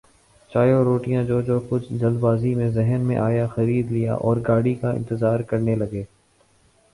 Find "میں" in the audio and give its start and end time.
2.55-2.69, 3.01-3.17